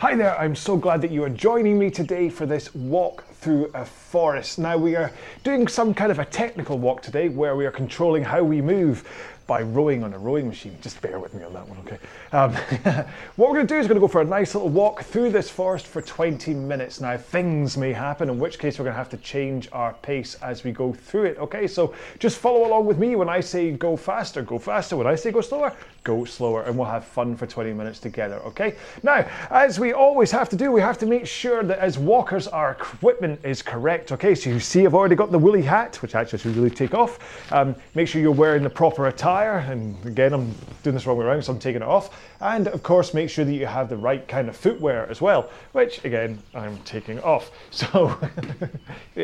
Hi 0.00 0.14
there, 0.14 0.34
I'm 0.40 0.56
so 0.56 0.78
glad 0.78 1.02
that 1.02 1.10
you 1.10 1.22
are 1.24 1.28
joining 1.28 1.78
me 1.78 1.90
today 1.90 2.30
for 2.30 2.46
this 2.46 2.74
walk 2.74 3.22
through 3.34 3.70
a 3.74 3.84
forest. 3.84 4.58
Now, 4.58 4.78
we 4.78 4.96
are 4.96 5.12
doing 5.44 5.68
some 5.68 5.92
kind 5.92 6.10
of 6.10 6.18
a 6.18 6.24
technical 6.24 6.78
walk 6.78 7.02
today 7.02 7.28
where 7.28 7.54
we 7.54 7.66
are 7.66 7.70
controlling 7.70 8.24
how 8.24 8.42
we 8.42 8.62
move 8.62 9.06
by 9.50 9.62
rowing 9.62 10.04
on 10.04 10.14
a 10.14 10.18
rowing 10.18 10.46
machine. 10.46 10.78
Just 10.80 11.00
bear 11.00 11.18
with 11.18 11.34
me 11.34 11.42
on 11.42 11.52
that 11.52 11.68
one, 11.68 11.76
okay? 11.80 11.98
Um, 12.30 12.52
what 13.34 13.48
we're 13.48 13.56
going 13.56 13.66
to 13.66 13.74
do 13.74 13.80
is 13.80 13.86
we're 13.86 13.94
going 13.94 13.96
to 13.96 14.00
go 14.00 14.06
for 14.06 14.20
a 14.20 14.24
nice 14.24 14.54
little 14.54 14.68
walk 14.68 15.02
through 15.02 15.30
this 15.30 15.50
forest 15.50 15.88
for 15.88 16.00
20 16.00 16.54
minutes. 16.54 17.00
Now, 17.00 17.16
things 17.16 17.76
may 17.76 17.92
happen, 17.92 18.30
in 18.30 18.38
which 18.38 18.60
case 18.60 18.78
we're 18.78 18.84
going 18.84 18.94
to 18.94 18.98
have 18.98 19.08
to 19.08 19.16
change 19.16 19.68
our 19.72 19.94
pace 19.94 20.36
as 20.36 20.62
we 20.62 20.70
go 20.70 20.92
through 20.92 21.24
it, 21.24 21.38
okay? 21.38 21.66
So 21.66 21.96
just 22.20 22.38
follow 22.38 22.64
along 22.64 22.86
with 22.86 22.98
me. 22.98 23.16
When 23.16 23.28
I 23.28 23.40
say 23.40 23.72
go 23.72 23.96
faster, 23.96 24.40
go 24.42 24.56
faster. 24.56 24.96
When 24.96 25.08
I 25.08 25.16
say 25.16 25.32
go 25.32 25.40
slower, 25.40 25.74
go 26.04 26.24
slower, 26.24 26.62
and 26.62 26.78
we'll 26.78 26.86
have 26.86 27.04
fun 27.04 27.34
for 27.34 27.48
20 27.48 27.72
minutes 27.72 27.98
together, 27.98 28.36
okay? 28.46 28.76
Now, 29.02 29.28
as 29.50 29.80
we 29.80 29.92
always 29.92 30.30
have 30.30 30.48
to 30.50 30.56
do, 30.56 30.70
we 30.70 30.80
have 30.80 30.96
to 30.98 31.06
make 31.06 31.26
sure 31.26 31.64
that 31.64 31.80
as 31.80 31.98
walkers, 31.98 32.46
our 32.46 32.70
equipment 32.70 33.40
is 33.44 33.62
correct, 33.62 34.12
okay? 34.12 34.36
So 34.36 34.48
you 34.48 34.60
see, 34.60 34.86
I've 34.86 34.94
already 34.94 35.16
got 35.16 35.32
the 35.32 35.40
woolly 35.40 35.62
hat, 35.62 36.00
which 36.02 36.14
actually 36.14 36.38
should 36.38 36.54
really 36.54 36.70
take 36.70 36.94
off. 36.94 37.52
Um, 37.52 37.74
make 37.96 38.06
sure 38.06 38.22
you're 38.22 38.30
wearing 38.30 38.62
the 38.62 38.70
proper 38.70 39.08
attire 39.08 39.39
and 39.46 40.06
again, 40.06 40.32
I'm 40.32 40.54
doing 40.82 40.94
this 40.94 41.06
wrong 41.06 41.16
way 41.16 41.24
around, 41.24 41.42
so 41.42 41.52
I'm 41.52 41.58
taking 41.58 41.82
it 41.82 41.88
off. 41.88 42.18
And 42.40 42.68
of 42.68 42.82
course, 42.82 43.12
make 43.14 43.30
sure 43.30 43.44
that 43.44 43.52
you 43.52 43.66
have 43.66 43.88
the 43.88 43.96
right 43.96 44.26
kind 44.26 44.48
of 44.48 44.56
footwear 44.56 45.08
as 45.10 45.20
well, 45.20 45.50
which 45.72 46.04
again, 46.04 46.42
I'm 46.54 46.78
taking 46.78 47.20
off. 47.20 47.50
So 47.70 48.18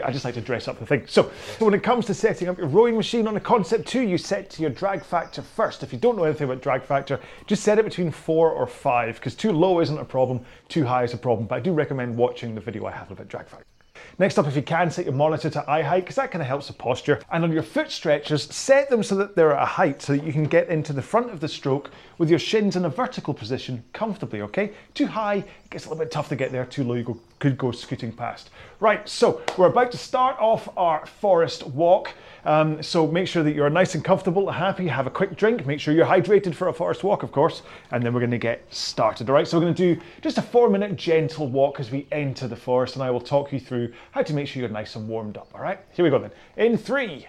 I 0.05 0.11
just 0.11 0.25
like 0.25 0.35
to 0.35 0.41
dress 0.41 0.67
up 0.67 0.79
the 0.79 0.87
thing. 0.87 1.05
So 1.07 1.25
when 1.59 1.75
it 1.75 1.83
comes 1.83 2.07
to 2.07 2.15
setting 2.15 2.49
up 2.49 2.57
your 2.57 2.69
rowing 2.69 2.97
machine 2.97 3.29
on 3.29 3.37
a 3.37 3.41
Concept 3.41 3.87
2, 3.87 4.01
you 4.01 4.17
set 4.17 4.49
to 4.51 4.63
your 4.63 4.71
drag 4.71 5.05
factor 5.05 5.43
first. 5.43 5.83
If 5.83 5.93
you 5.93 5.99
don't 5.99 6.17
know 6.17 6.25
anything 6.25 6.49
about 6.49 6.63
drag 6.63 6.83
factor, 6.83 7.21
just 7.47 7.63
set 7.63 7.79
it 7.79 7.85
between 7.85 8.11
four 8.11 8.51
or 8.51 8.67
five, 8.67 9.17
because 9.17 9.35
too 9.35 9.53
low 9.53 9.81
isn't 9.81 9.99
a 9.99 10.05
problem, 10.05 10.41
too 10.69 10.85
high 10.85 11.05
is 11.05 11.13
a 11.13 11.19
problem. 11.19 11.47
But 11.47 11.57
I 11.57 11.61
do 11.61 11.73
recommend 11.73 12.17
watching 12.17 12.55
the 12.55 12.61
video 12.61 12.87
I 12.87 12.93
have 12.93 13.11
about 13.11 13.29
drag 13.29 13.47
factor. 13.47 13.76
Next 14.19 14.39
up, 14.39 14.47
if 14.47 14.57
you 14.57 14.63
can, 14.63 14.91
set 14.91 15.05
your 15.05 15.15
monitor 15.15 15.51
to 15.51 15.71
eye 15.71 15.83
height 15.83 16.05
because 16.05 16.17
that 16.17 16.31
kind 16.31 16.41
of 16.41 16.49
helps 16.49 16.69
the 16.69 16.73
posture. 16.73 17.21
And 17.31 17.45
on 17.45 17.53
your 17.53 17.63
foot 17.63 17.91
stretchers, 17.91 18.45
set 18.55 18.89
them 18.89 19.03
so 19.03 19.15
that 19.17 19.37
they're 19.37 19.55
at 19.55 19.63
a 19.63 19.67
height 19.67 20.01
so 20.01 20.15
that 20.15 20.25
you 20.25 20.33
can 20.33 20.45
get 20.45 20.69
into 20.69 20.95
the 20.95 21.03
front 21.03 21.31
of 21.31 21.41
the 21.41 21.49
stroke 21.49 21.91
with 22.19 22.31
your 22.31 22.39
shins 22.39 22.77
in 22.77 22.85
a 22.85 22.89
vertical 22.89 23.35
position 23.35 23.83
comfortably, 23.93 24.41
okay? 24.43 24.73
Too 24.95 25.07
high, 25.07 25.37
it 25.37 25.71
gets 25.71 25.87
a 25.87 25.89
little 25.89 26.03
bit 26.03 26.11
tough 26.11 26.29
to 26.31 26.37
get 26.37 26.53
there. 26.53 26.65
Too 26.65 26.85
low, 26.85 26.95
you 26.95 27.03
go, 27.03 27.19
could 27.39 27.59
go 27.59 27.71
scooting 27.73 28.13
past. 28.13 28.51
Right, 28.81 29.07
so 29.09 29.43
we're 29.57 29.67
about 29.67 29.93
to 29.93 29.99
start 29.99 30.37
off 30.39 30.69
our 30.77 31.07
forest 31.07 31.67
walk. 31.67 32.13
Um, 32.45 32.83
so 32.83 33.07
make 33.07 33.27
sure 33.27 33.43
that 33.43 33.55
you're 33.55 33.69
nice 33.69 33.95
and 33.95 34.05
comfortable, 34.05 34.51
happy, 34.51 34.87
have 34.87 35.07
a 35.07 35.11
quick 35.11 35.37
drink, 35.37 35.67
make 35.67 35.81
sure 35.81 35.93
you're 35.93 36.07
hydrated 36.07 36.55
for 36.55 36.69
a 36.69 36.73
forest 36.73 37.03
walk, 37.03 37.23
of 37.23 37.33
course, 37.33 37.63
and 37.91 38.03
then 38.03 38.15
we're 38.15 38.25
to 38.27 38.39
get 38.39 38.63
started. 38.73 39.29
All 39.29 39.35
right, 39.35 39.47
so 39.47 39.59
we're 39.59 39.67
to 39.67 39.75
do 39.75 40.01
just 40.23 40.39
a 40.39 40.43
four 40.43 40.71
minute 40.71 40.97
gentle 40.97 41.49
walk 41.49 41.81
as 41.81 41.91
we 41.91 42.07
enter 42.13 42.47
the 42.47 42.57
forest, 42.57 42.95
and 42.95 43.03
I 43.03 43.11
will 43.11 43.21
talk 43.21 43.53
you 43.53 43.59
through 43.59 43.93
how 44.13 44.23
to 44.23 44.33
make 44.33 44.47
sure 44.47 44.61
you're 44.61 44.71
nice 44.71 44.95
and 44.95 45.09
warmed 45.09 45.37
up. 45.37 45.49
All 45.55 45.61
right, 45.61 45.81
here 45.93 46.05
we 46.05 46.11
go 46.11 46.19
then. 46.19 46.31
In 46.57 46.79
three, 46.79 47.27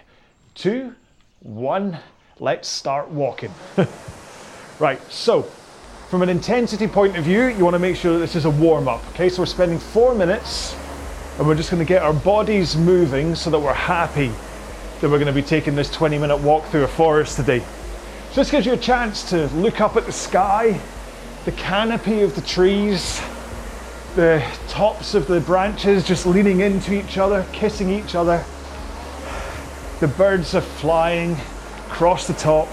two, 0.54 0.94
one, 1.40 1.98
let's 2.38 2.68
start 2.68 3.08
walking. 3.08 3.52
right, 4.78 5.00
so 5.10 5.42
from 6.10 6.22
an 6.22 6.28
intensity 6.28 6.86
point 6.86 7.16
of 7.16 7.24
view, 7.24 7.46
you 7.46 7.64
want 7.64 7.74
to 7.74 7.78
make 7.78 7.96
sure 7.96 8.14
that 8.14 8.18
this 8.20 8.36
is 8.36 8.44
a 8.44 8.50
warm 8.50 8.88
up. 8.88 9.06
Okay, 9.10 9.28
so 9.28 9.42
we're 9.42 9.46
spending 9.46 9.78
four 9.78 10.14
minutes 10.14 10.74
and 11.38 11.46
we're 11.46 11.54
just 11.54 11.70
going 11.70 11.84
to 11.84 11.88
get 11.88 12.02
our 12.02 12.12
bodies 12.12 12.76
moving 12.76 13.34
so 13.34 13.50
that 13.50 13.58
we're 13.58 13.72
happy 13.72 14.32
that 15.00 15.08
we're 15.08 15.18
going 15.18 15.26
to 15.26 15.32
be 15.32 15.42
taking 15.42 15.76
this 15.76 15.90
20 15.90 16.18
minute 16.18 16.38
walk 16.38 16.64
through 16.66 16.82
a 16.82 16.88
forest 16.88 17.36
today. 17.36 17.60
So 18.30 18.40
this 18.40 18.50
gives 18.50 18.66
you 18.66 18.72
a 18.72 18.78
chance 18.78 19.28
to 19.30 19.46
look 19.48 19.80
up 19.80 19.96
at 19.96 20.06
the 20.06 20.12
sky, 20.12 20.80
the 21.44 21.52
canopy 21.52 22.22
of 22.22 22.34
the 22.34 22.40
trees, 22.40 23.20
the 24.16 24.44
tops 24.68 25.14
of 25.14 25.28
the 25.28 25.40
branches 25.40 26.04
just 26.04 26.26
leaning 26.26 26.60
into 26.60 26.92
each 26.92 27.18
other, 27.18 27.46
kissing 27.52 27.90
each 27.90 28.14
other. 28.14 28.44
The 30.00 30.08
birds 30.08 30.54
are 30.54 30.60
flying 30.60 31.36
across 31.86 32.26
the 32.26 32.34
top, 32.34 32.68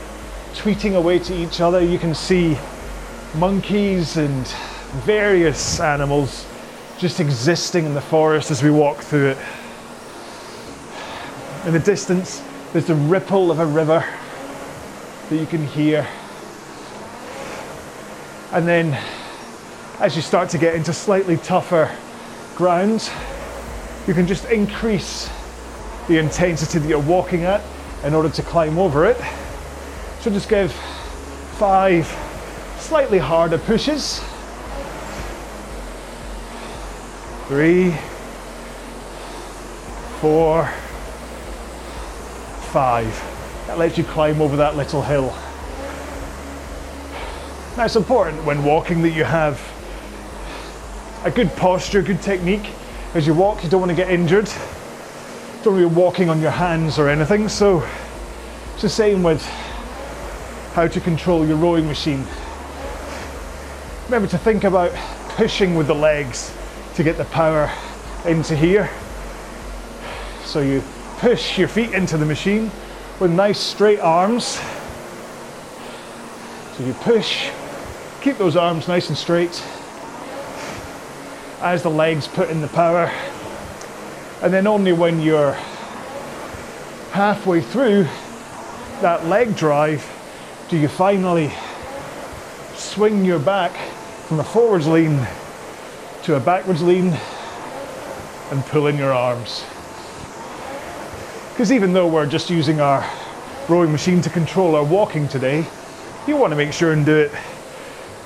tweeting 0.56 0.96
away 0.96 1.20
to 1.20 1.36
each 1.36 1.62
other. 1.62 1.82
You 1.82 2.00
can 2.00 2.16
see 2.16 2.58
monkeys 3.36 4.18
and 4.18 4.48
various 5.04 5.80
animals 5.80 6.46
just 6.98 7.20
existing 7.20 7.86
in 7.86 7.94
the 7.94 8.02
forest 8.02 8.52
as 8.52 8.64
we 8.64 8.72
walk 8.72 9.00
through 9.00 9.32
it. 9.32 9.38
In 11.66 11.74
the 11.74 11.80
distance, 11.80 12.42
there's 12.72 12.86
the 12.86 12.96
ripple 12.96 13.52
of 13.52 13.60
a 13.60 13.66
river 13.66 14.04
that 15.30 15.36
you 15.38 15.46
can 15.46 15.66
hear. 15.68 16.08
And 18.52 18.68
then, 18.68 18.98
as 20.00 20.16
you 20.16 20.22
start 20.22 20.50
to 20.50 20.58
get 20.58 20.76
into 20.76 20.94
slightly 20.94 21.38
tougher 21.38 21.94
ground, 22.56 23.12
you 24.08 24.14
can 24.14 24.28
just 24.28 24.46
increase 24.46 25.30
the 26.08 26.18
intensity 26.18 26.80
that 26.80 26.88
you're 26.88 27.00
walking 27.00 27.44
at 27.44 27.62
in 28.04 28.14
order 28.14 28.30
to 28.30 28.44
climb 28.44 28.78
over 28.78 29.06
it. 29.06 29.18
So 30.26 30.32
just 30.32 30.50
give 30.50 30.72
five 30.72 32.08
slightly 32.80 33.20
harder 33.20 33.60
pushes. 33.60 34.22
Three, 37.48 37.92
four, 40.22 40.66
five. 42.72 43.06
That 43.68 43.78
lets 43.78 44.00
you 44.00 44.04
climb 44.04 44.42
over 44.42 44.56
that 44.56 44.76
little 44.76 45.04
hill. 45.04 45.28
Now 47.78 47.86
it's 47.86 47.96
important 47.96 48.44
when 48.46 48.64
walking 48.64 49.04
that 49.04 49.12
you 49.12 49.26
have 49.26 49.62
a 51.24 51.30
good 51.30 51.56
posture, 51.56 52.02
good 52.02 52.24
technique. 52.24 52.72
As 53.14 53.28
you 53.28 53.36
walk, 53.36 53.64
you 53.64 53.70
don't 53.70 53.80
want 53.80 53.92
to 53.92 53.96
get 53.96 54.10
injured. 54.10 54.50
Don't 55.62 55.76
want 55.76 55.84
to 55.84 55.90
be 55.90 55.96
walking 55.96 56.30
on 56.32 56.42
your 56.42 56.50
hands 56.50 56.98
or 56.98 57.10
anything. 57.10 57.48
So 57.48 57.88
it's 58.74 58.82
the 58.82 58.90
same 58.90 59.22
with 59.22 59.48
how 60.76 60.86
to 60.86 61.00
control 61.00 61.48
your 61.48 61.56
rowing 61.56 61.88
machine. 61.88 62.22
Remember 64.08 64.28
to 64.28 64.38
think 64.38 64.66
about 64.66 64.92
pushing 65.30 65.74
with 65.74 65.88
the 65.88 65.96
legs 65.96 66.54
to 66.96 67.04
get 67.04 67.16
the 67.16 67.24
power 67.24 67.72
into 68.26 68.58
here. 68.58 68.90
So 70.44 70.60
you 70.60 70.84
push 71.20 71.58
your 71.58 71.70
feet 71.70 71.92
into 71.92 72.18
the 72.18 72.26
machine 72.26 72.70
with 73.22 73.32
nice 73.32 73.58
straight 73.58 74.02
arms. 74.02 74.60
So 76.76 76.84
you 76.84 76.94
push, 76.96 77.50
keep 78.22 78.38
those 78.38 78.58
arms 78.58 78.90
nice 78.90 79.08
and 79.08 79.18
straight 79.18 79.64
as 81.62 81.84
the 81.84 81.90
legs 81.90 82.28
put 82.28 82.50
in 82.50 82.60
the 82.60 82.68
power. 82.68 83.10
And 84.42 84.54
then 84.54 84.68
only 84.68 84.92
when 84.92 85.22
you're 85.22 85.54
halfway 87.14 87.62
through 87.62 88.04
that 89.00 89.26
leg 89.26 89.56
drive 89.56 90.06
do 90.70 90.78
you 90.78 90.88
finally 90.88 91.52
swing 92.74 93.24
your 93.24 93.38
back 93.38 93.76
from 94.28 94.40
a 94.40 94.44
forwards 94.44 94.88
lean 94.88 95.28
to 96.24 96.36
a 96.36 96.40
backwards 96.40 96.82
lean 96.82 97.14
and 98.50 98.66
pull 98.66 98.88
in 98.88 98.98
your 98.98 99.14
arms. 99.14 99.64
Because 101.52 101.72
even 101.72 101.94
though 101.94 102.08
we're 102.08 102.26
just 102.26 102.50
using 102.50 102.82
our 102.82 103.08
rowing 103.70 103.92
machine 103.92 104.22
to 104.22 104.30
control 104.32 104.76
our 104.76 104.84
walking 104.84 105.28
today, 105.28 105.66
you 106.28 106.36
want 106.36 106.52
to 106.52 106.58
make 106.58 106.74
sure 106.74 106.94
and 106.94 107.06
do 107.06 107.16
it 107.16 107.32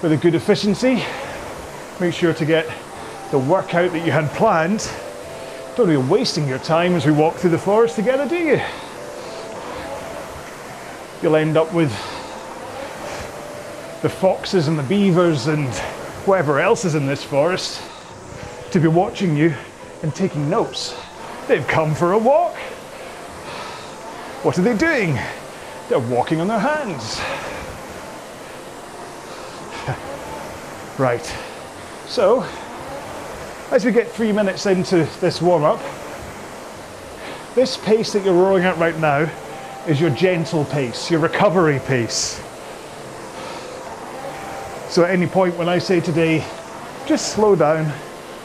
with 0.02 0.14
a 0.14 0.18
good 0.18 0.34
efficiency. 0.34 1.04
Make 2.00 2.14
sure 2.14 2.34
to 2.34 2.46
get 2.46 2.66
the 3.32 3.40
workout 3.40 3.92
that 3.92 4.06
you 4.06 4.14
had 4.14 4.30
planned. 4.32 4.90
Don't 5.76 5.88
be 5.88 5.98
wasting 5.98 6.48
your 6.48 6.60
time 6.60 6.94
as 6.94 7.06
we 7.06 7.12
walk 7.12 7.36
through 7.36 7.50
the 7.50 7.60
forest 7.60 7.98
together, 7.98 8.28
do 8.28 8.38
you? 8.38 8.62
You'll 11.22 11.36
end 11.36 11.58
up 11.58 11.74
with 11.74 11.92
the 14.02 14.10
foxes 14.10 14.68
and 14.68 14.80
the 14.80 14.84
beavers 14.84 15.48
and 15.48 15.68
whatever 16.26 16.60
else 16.60 16.86
is 16.86 16.96
in 16.96 17.06
this 17.06 17.24
forest 17.24 17.82
to 18.72 18.80
be 18.80 18.88
watching 18.88 19.36
you 19.36 19.54
and 20.04 20.16
taking 20.16 20.50
notes. 20.50 20.96
They've 21.48 21.68
come 21.68 21.94
for 21.94 22.14
a 22.14 22.18
walk. 22.18 22.56
What 24.44 24.58
are 24.58 24.62
they 24.62 24.78
doing? 24.78 25.18
They're 25.90 26.00
walking 26.00 26.40
on 26.40 26.48
their 26.48 26.60
hands. 26.60 27.20
right. 31.00 31.26
So, 32.08 32.46
as 33.72 33.84
we 33.84 33.92
get 33.92 34.08
three 34.08 34.32
minutes 34.32 34.66
into 34.66 35.08
this 35.20 35.42
warm 35.42 35.64
up, 35.64 35.82
this 37.56 37.76
pace 37.76 38.14
that 38.14 38.24
you're 38.24 38.34
rowing 38.34 38.64
at 38.64 38.78
right 38.78 38.98
now 38.98 39.30
is 39.88 40.00
your 40.00 40.12
gentle 40.12 40.64
pace, 40.66 41.12
your 41.12 41.20
recovery 41.20 41.80
pace. 41.80 42.42
So, 44.90 45.04
at 45.04 45.12
any 45.12 45.28
point 45.28 45.56
when 45.56 45.70
I 45.70 45.78
say 45.78 46.00
today, 46.00 46.44
just 47.06 47.34
slow 47.34 47.56
down, 47.56 47.94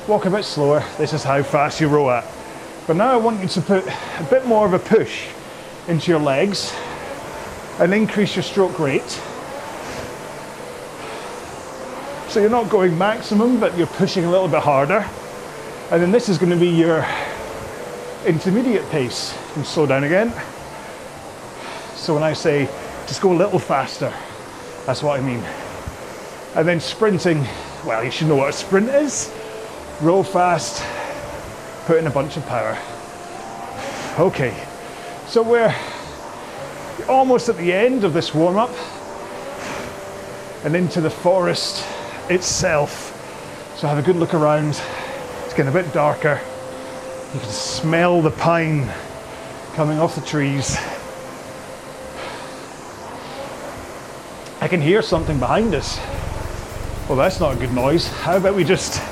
walk 0.06 0.26
a 0.26 0.31
bit 0.31 0.44
slower, 0.44 0.85
this 0.99 1.14
is 1.14 1.23
how 1.23 1.43
fast 1.43 1.81
you 1.81 1.88
row 1.88 2.11
at. 2.11 2.26
But 2.87 2.96
now 2.96 3.11
I 3.14 3.17
want 3.17 3.41
you 3.41 3.49
to 3.49 3.62
put 3.62 3.87
a 3.87 4.26
bit 4.29 4.44
more 4.44 4.67
of 4.67 4.75
a 4.75 4.79
push 4.79 5.29
into 5.88 6.11
your 6.11 6.20
legs 6.20 6.70
and 7.81 7.94
increase 7.94 8.37
your 8.37 8.43
stroke 8.43 8.79
rate. 8.79 9.08
So 12.29 12.41
you're 12.41 12.50
not 12.50 12.69
going 12.69 12.99
maximum, 12.99 13.58
but 13.58 13.75
you're 13.79 13.87
pushing 13.87 14.26
a 14.26 14.31
little 14.31 14.49
bit 14.49 14.61
harder. 14.61 15.08
And 15.91 16.02
then 16.02 16.11
this 16.11 16.29
is 16.29 16.37
going 16.37 16.50
to 16.50 16.58
be 16.58 16.69
your 16.69 17.06
intermediate 18.26 18.87
pace. 18.91 19.35
And 19.56 19.64
slow 19.64 19.87
down 19.87 20.05
again. 20.05 20.31
So 21.94 22.12
when 22.12 22.23
I 22.23 22.35
say 22.35 22.67
just 23.06 23.23
go 23.23 23.32
a 23.32 23.38
little 23.38 23.58
faster, 23.58 24.12
that's 24.85 25.02
what 25.02 25.19
I 25.19 25.23
mean. 25.23 25.43
And 26.56 26.69
then 26.69 26.79
sprinting, 26.79 27.45
well, 27.85 28.05
you 28.05 28.11
should 28.12 28.29
know 28.29 28.37
what 28.37 28.51
a 28.51 28.53
sprint 28.53 28.89
is. 28.89 29.33
Roll 30.01 30.23
fast, 30.23 30.85
put 31.87 31.99
in 31.99 32.06
a 32.06 32.11
bunch 32.11 32.37
of 32.37 32.47
power. 32.47 32.79
Okay, 34.19 34.55
so 35.27 35.43
we're 35.43 35.75
almost 37.09 37.49
at 37.49 37.56
the 37.56 37.73
end 37.73 38.05
of 38.05 38.12
this 38.12 38.33
warm 38.33 38.56
up 38.56 38.71
and 40.65 40.77
into 40.77 41.01
the 41.01 41.11
forest 41.11 41.85
itself. 42.31 43.11
So 43.77 43.89
have 43.89 43.99
a 43.99 44.03
good 44.03 44.17
look 44.17 44.35
around. 44.35 44.81
It's 45.45 45.55
getting 45.55 45.69
a 45.69 45.73
bit 45.73 45.93
darker. 45.93 46.41
You 47.35 47.41
can 47.41 47.49
smell 47.51 48.23
the 48.23 48.31
pine 48.31 48.89
coming 49.75 49.99
off 49.99 50.15
the 50.15 50.21
trees. 50.21 50.77
I 54.61 54.69
can 54.69 54.81
hear 54.81 55.03
something 55.03 55.41
behind 55.41 55.75
us. 55.75 55.99
Well, 57.06 57.19
that's 57.19 57.39
not 57.39 57.55
a 57.55 57.59
good 57.59 57.75
noise. 57.75 58.09
How 58.09 58.39
about 58.39 58.55
we 58.55 58.65
just 58.65 59.03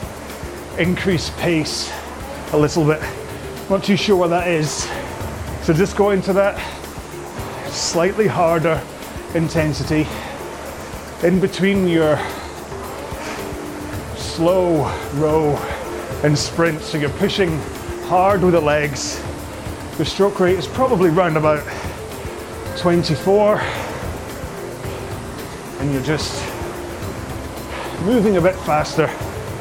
increase 0.79 1.29
pace 1.29 1.93
a 2.53 2.57
little 2.57 2.87
bit? 2.87 3.03
Not 3.69 3.85
too 3.85 3.99
sure 3.99 4.17
what 4.17 4.29
that 4.29 4.49
is. 4.49 4.89
So 5.63 5.75
just 5.75 5.95
go 5.95 6.09
into 6.13 6.33
that 6.33 6.57
slightly 7.69 8.27
harder 8.27 8.83
intensity 9.35 10.07
in 11.23 11.39
between 11.39 11.87
your 11.87 12.17
slow 14.17 14.91
row 15.17 15.55
and 16.25 16.37
sprint. 16.37 16.81
So 16.81 16.97
you're 16.97 17.11
pushing 17.11 17.59
hard 18.05 18.41
with 18.43 18.55
the 18.55 18.61
legs. 18.63 19.23
Your 19.99 20.07
stroke 20.07 20.41
rate 20.41 20.59
is 20.59 20.67
probably 20.67 21.11
around 21.11 21.37
about 21.37 21.63
24 22.79 23.61
and 25.79 25.93
you're 25.93 26.03
just 26.03 26.52
moving 28.03 28.37
a 28.37 28.41
bit 28.41 28.57
faster. 28.57 29.09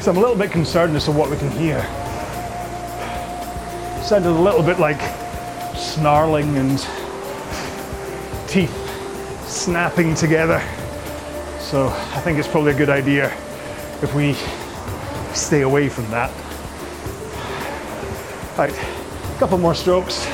So 0.00 0.10
I'm 0.10 0.16
a 0.16 0.20
little 0.20 0.36
bit 0.36 0.50
concerned 0.50 0.96
as 0.96 1.04
to 1.04 1.12
what 1.12 1.30
we 1.30 1.36
can 1.36 1.50
hear. 1.52 1.78
It 3.98 4.04
Sounded 4.04 4.30
a 4.30 4.32
little 4.32 4.62
bit 4.62 4.78
like 4.78 5.00
snarling 5.76 6.56
and 6.56 6.78
teeth 8.48 8.76
snapping 9.46 10.14
together. 10.14 10.60
So 11.60 11.88
I 11.88 12.20
think 12.20 12.38
it's 12.38 12.48
probably 12.48 12.72
a 12.72 12.76
good 12.76 12.90
idea 12.90 13.32
if 14.02 14.14
we 14.14 14.34
stay 15.34 15.62
away 15.62 15.88
from 15.88 16.10
that. 16.10 16.30
Right, 18.58 18.72
a 18.72 19.38
couple 19.38 19.56
more 19.58 19.74
strokes 19.74 20.26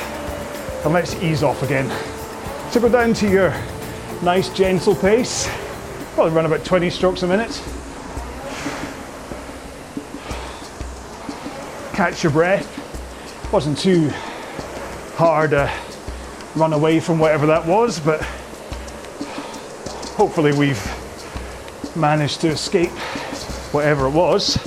and 0.83 0.93
let's 0.93 1.15
ease 1.21 1.43
off 1.43 1.63
again. 1.63 1.89
So 2.71 2.79
go 2.79 2.89
down 2.89 3.13
to 3.15 3.29
your 3.29 3.53
nice 4.21 4.49
gentle 4.49 4.95
pace, 4.95 5.49
probably 6.15 6.33
run 6.33 6.45
about 6.45 6.65
20 6.65 6.89
strokes 6.89 7.23
a 7.23 7.27
minute. 7.27 7.61
Catch 11.99 12.23
your 12.23 12.31
breath. 12.31 13.51
Wasn't 13.51 13.77
too 13.77 14.07
hard 15.17 15.49
to 15.49 15.69
run 16.55 16.71
away 16.71 17.01
from 17.01 17.19
whatever 17.19 17.45
that 17.47 17.65
was, 17.65 17.99
but 17.99 18.21
hopefully 20.15 20.53
we've 20.53 20.81
managed 21.97 22.39
to 22.39 22.47
escape 22.47 22.91
whatever 23.73 24.07
it 24.07 24.11
was. 24.11 24.57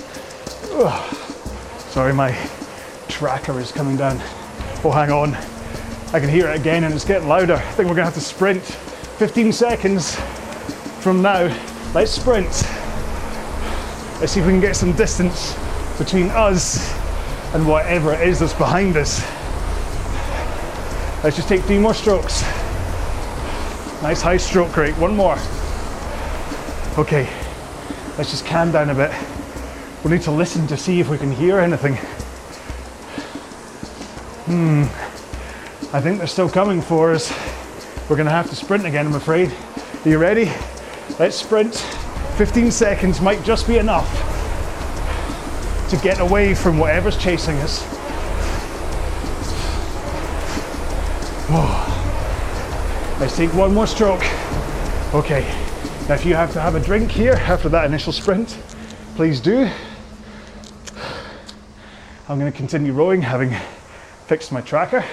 Ugh. 0.72 1.14
Sorry, 1.88 2.12
my 2.12 2.36
tracker 3.08 3.58
is 3.58 3.72
coming 3.72 3.96
down. 3.96 4.18
Oh, 4.84 4.90
hang 4.92 5.10
on. 5.10 5.34
I 6.12 6.20
can 6.20 6.28
hear 6.28 6.50
it 6.50 6.60
again 6.60 6.84
and 6.84 6.92
it's 6.92 7.06
getting 7.06 7.28
louder. 7.28 7.54
I 7.54 7.72
think 7.72 7.88
we're 7.88 7.94
gonna 7.94 8.04
have 8.04 8.12
to 8.12 8.20
sprint 8.20 8.62
15 8.62 9.54
seconds 9.54 10.16
from 11.00 11.22
now. 11.22 11.44
Let's 11.94 12.10
sprint. 12.10 12.50
Let's 14.20 14.32
see 14.32 14.40
if 14.40 14.46
we 14.46 14.52
can 14.52 14.60
get 14.60 14.76
some 14.76 14.92
distance 14.92 15.56
between 15.96 16.28
us 16.28 17.01
and 17.54 17.66
whatever 17.66 18.14
it 18.14 18.26
is 18.26 18.38
that's 18.38 18.54
behind 18.54 18.96
us. 18.96 19.20
Let's 21.22 21.36
just 21.36 21.48
take 21.48 21.62
three 21.62 21.78
more 21.78 21.94
strokes. 21.94 22.42
Nice 24.02 24.22
high 24.22 24.38
stroke 24.38 24.76
rate. 24.76 24.94
One 24.96 25.14
more. 25.14 25.36
Okay, 26.98 27.28
let's 28.16 28.30
just 28.30 28.46
calm 28.46 28.72
down 28.72 28.90
a 28.90 28.94
bit. 28.94 29.12
We 30.02 30.10
need 30.10 30.22
to 30.22 30.30
listen 30.30 30.66
to 30.68 30.76
see 30.76 30.98
if 30.98 31.08
we 31.08 31.18
can 31.18 31.30
hear 31.30 31.58
anything. 31.58 31.94
Hmm, 34.46 34.82
I 35.94 36.00
think 36.00 36.18
they're 36.18 36.26
still 36.26 36.48
coming 36.48 36.80
for 36.80 37.12
us. 37.12 37.32
We're 38.08 38.16
gonna 38.16 38.30
have 38.30 38.48
to 38.50 38.56
sprint 38.56 38.86
again, 38.86 39.06
I'm 39.06 39.14
afraid. 39.14 39.52
Are 40.04 40.08
you 40.08 40.18
ready? 40.18 40.50
Let's 41.18 41.36
sprint. 41.36 41.74
15 42.36 42.70
seconds 42.70 43.20
might 43.20 43.44
just 43.44 43.68
be 43.68 43.76
enough 43.76 44.31
to 45.92 45.98
get 45.98 46.20
away 46.20 46.54
from 46.54 46.78
whatever's 46.78 47.18
chasing 47.18 47.54
us. 47.58 47.84
Oh. 51.50 53.18
Let's 53.20 53.36
take 53.36 53.52
one 53.52 53.74
more 53.74 53.86
stroke. 53.86 54.24
Okay, 55.12 55.42
now 56.08 56.14
if 56.14 56.24
you 56.24 56.34
have 56.34 56.50
to 56.54 56.62
have 56.62 56.76
a 56.76 56.80
drink 56.80 57.10
here 57.10 57.34
after 57.34 57.68
that 57.68 57.84
initial 57.84 58.10
sprint, 58.10 58.56
please 59.16 59.38
do. 59.38 59.68
I'm 62.26 62.38
going 62.38 62.50
to 62.50 62.56
continue 62.56 62.94
rowing 62.94 63.20
having 63.20 63.54
fixed 64.26 64.50
my 64.50 64.62
tracker. 64.62 65.04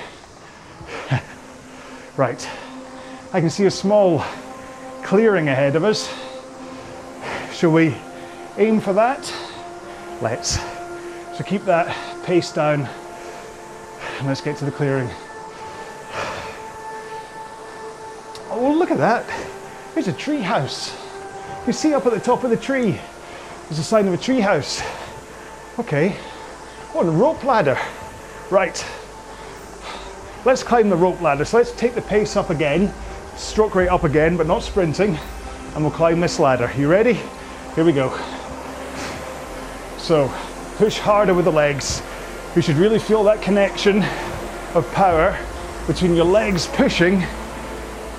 right, 2.15 2.49
I 3.33 3.41
can 3.41 3.49
see 3.49 3.65
a 3.65 3.71
small 3.71 4.23
clearing 5.03 5.49
ahead 5.49 5.75
of 5.75 5.83
us. 5.83 6.09
Shall 7.51 7.71
we 7.71 7.97
aim 8.57 8.79
for 8.79 8.93
that? 8.93 9.29
Let's. 10.21 10.68
So 11.39 11.45
keep 11.45 11.63
that 11.63 11.95
pace 12.25 12.51
down 12.51 12.81
and 14.17 14.27
let's 14.27 14.41
get 14.41 14.57
to 14.57 14.65
the 14.65 14.71
clearing. 14.71 15.09
Oh, 18.49 18.75
look 18.77 18.91
at 18.91 18.97
that. 18.97 19.25
There's 19.93 20.09
a 20.09 20.13
tree 20.13 20.41
house. 20.41 20.93
You 21.65 21.71
see 21.71 21.93
up 21.93 22.05
at 22.05 22.11
the 22.11 22.19
top 22.19 22.43
of 22.43 22.49
the 22.49 22.57
tree, 22.57 22.99
there's 23.69 23.79
a 23.79 23.83
sign 23.85 24.05
of 24.05 24.13
a 24.13 24.17
tree 24.17 24.41
house. 24.41 24.83
Okay. 25.79 26.09
What 26.91 27.05
a 27.05 27.09
rope 27.09 27.41
ladder. 27.45 27.79
Right. 28.49 28.85
Let's 30.43 30.61
climb 30.61 30.89
the 30.89 30.97
rope 30.97 31.21
ladder. 31.21 31.45
So 31.45 31.55
let's 31.55 31.71
take 31.71 31.95
the 31.95 32.01
pace 32.01 32.35
up 32.35 32.49
again, 32.49 32.93
stroke 33.37 33.75
rate 33.75 33.87
up 33.87 34.03
again, 34.03 34.35
but 34.35 34.45
not 34.45 34.61
sprinting, 34.61 35.17
and 35.73 35.85
we'll 35.85 35.93
climb 35.93 36.19
this 36.19 36.37
ladder. 36.37 36.69
You 36.77 36.89
ready? 36.91 37.17
Here 37.75 37.85
we 37.85 37.93
go. 37.93 38.09
So 39.99 40.29
push 40.79 40.97
harder 40.97 41.33
with 41.33 41.43
the 41.43 41.51
legs. 41.51 42.01
You 42.55 42.61
should 42.61 42.77
really 42.77 42.99
feel 42.99 43.25
that 43.25 43.41
connection 43.41 44.01
of 44.73 44.89
power 44.93 45.37
between 45.87 46.15
your 46.15 46.23
legs 46.23 46.67
pushing, 46.67 47.21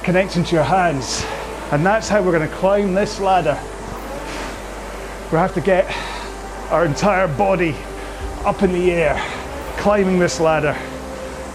connecting 0.03 0.45
to 0.45 0.57
your 0.57 0.65
hands. 0.65 1.25
And 1.73 1.87
that's 1.87 2.11
how 2.11 2.21
we're 2.21 2.37
going 2.37 2.47
to 2.47 2.55
climb 2.57 2.93
this 2.93 3.19
ladder. 3.19 3.59
We 5.33 5.39
have 5.39 5.55
to 5.55 5.63
get 5.63 5.91
our 6.71 6.85
entire 6.85 7.29
body 7.29 7.75
up 8.45 8.63
in 8.63 8.75
the 8.75 8.93
air, 8.93 9.17
climbing 9.79 10.19
this 10.19 10.39
ladder, 10.39 10.77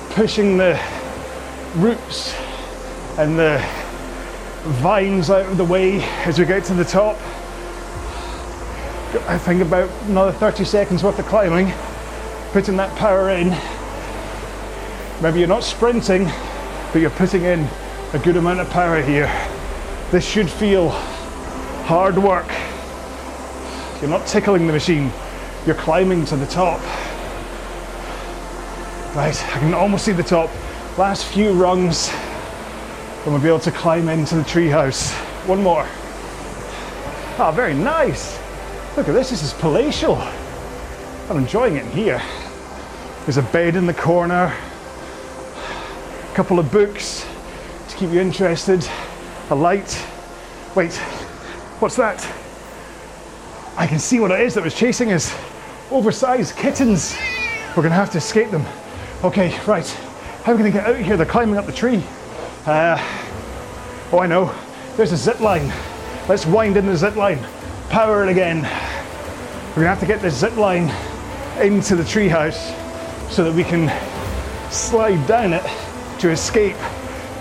pushing 0.09 0.57
the 0.57 0.81
roots 1.75 2.33
and 3.19 3.37
the 3.37 3.63
vines 4.81 5.29
out 5.29 5.45
of 5.45 5.57
the 5.57 5.65
way 5.65 6.01
as 6.25 6.39
we 6.39 6.45
get 6.45 6.63
to 6.63 6.73
the 6.73 6.83
top. 6.83 7.19
I 9.23 9.37
think 9.37 9.61
about 9.61 9.89
another 10.07 10.31
30 10.31 10.65
seconds 10.65 11.03
worth 11.03 11.17
of 11.19 11.25
climbing, 11.25 11.73
putting 12.51 12.75
that 12.77 12.95
power 12.97 13.29
in. 13.29 13.49
Maybe 15.21 15.39
you're 15.39 15.47
not 15.47 15.63
sprinting, 15.63 16.25
but 16.91 16.99
you're 16.99 17.09
putting 17.11 17.43
in 17.43 17.67
a 18.13 18.19
good 18.19 18.35
amount 18.35 18.59
of 18.59 18.69
power 18.69 19.01
here. 19.01 19.27
This 20.11 20.25
should 20.25 20.49
feel 20.49 20.89
hard 21.85 22.17
work. 22.17 22.47
You're 24.01 24.09
not 24.09 24.27
tickling 24.27 24.67
the 24.67 24.73
machine, 24.73 25.11
you're 25.65 25.75
climbing 25.75 26.25
to 26.25 26.35
the 26.35 26.47
top. 26.47 26.81
Right, 29.15 29.55
I 29.55 29.59
can 29.59 29.73
almost 29.73 30.05
see 30.05 30.11
the 30.11 30.23
top. 30.23 30.49
Last 30.97 31.25
few 31.25 31.53
rungs, 31.53 32.11
and 33.23 33.33
we'll 33.33 33.41
be 33.41 33.47
able 33.47 33.59
to 33.61 33.71
climb 33.71 34.09
into 34.09 34.35
the 34.35 34.43
treehouse. 34.43 35.13
One 35.47 35.63
more. 35.63 35.85
Ah, 37.37 37.49
oh, 37.49 37.51
very 37.51 37.73
nice. 37.73 38.44
Look 38.97 39.09
at 39.09 39.13
this, 39.13 39.29
this 39.29 39.43
is 39.43 39.51
palatial. 39.51 40.15
I'm 41.29 41.35
enjoying 41.37 41.75
it 41.75 41.85
here. 41.87 42.21
There's 43.25 43.35
a 43.35 43.41
bed 43.41 43.75
in 43.75 43.85
the 43.85 43.93
corner, 43.93 44.55
a 44.55 46.33
couple 46.33 46.59
of 46.59 46.71
books 46.71 47.27
to 47.89 47.97
keep 47.97 48.11
you 48.11 48.21
interested, 48.21 48.87
a 49.49 49.55
light. 49.55 50.01
Wait, 50.75 50.95
what's 51.81 51.97
that? 51.97 52.25
I 53.75 53.85
can 53.85 53.99
see 53.99 54.21
what 54.21 54.31
it 54.31 54.39
is 54.39 54.53
that 54.53 54.63
was 54.63 54.73
chasing 54.73 55.11
us. 55.11 55.37
Oversized 55.91 56.55
kittens. 56.55 57.17
We're 57.75 57.83
gonna 57.83 57.95
have 57.95 58.11
to 58.11 58.17
escape 58.19 58.49
them. 58.49 58.65
Okay, 59.25 59.59
right. 59.67 59.87
How 60.43 60.53
are 60.53 60.55
we 60.55 60.59
gonna 60.59 60.71
get 60.71 60.85
out 60.85 60.95
of 60.95 61.05
here? 61.05 61.17
They're 61.17 61.25
climbing 61.25 61.57
up 61.57 61.65
the 61.65 61.73
tree. 61.73 62.01
Uh, 62.65 62.97
oh, 64.13 64.19
I 64.19 64.27
know. 64.27 64.55
There's 64.95 65.11
a 65.11 65.17
zip 65.17 65.41
line. 65.41 65.73
Let's 66.29 66.45
wind 66.45 66.77
in 66.77 66.85
the 66.85 66.95
zip 66.95 67.17
line. 67.17 67.45
Power 67.89 68.23
it 68.23 68.29
again. 68.29 68.63
We're 69.69 69.83
gonna 69.83 69.87
have 69.87 69.99
to 70.01 70.05
get 70.05 70.21
this 70.21 70.37
zip 70.37 70.57
line 70.57 70.91
into 71.61 71.95
the 71.95 72.03
treehouse 72.03 72.73
so 73.29 73.43
that 73.43 73.53
we 73.53 73.63
can 73.63 73.89
slide 74.71 75.25
down 75.27 75.53
it 75.53 75.63
to 76.19 76.31
escape 76.31 76.75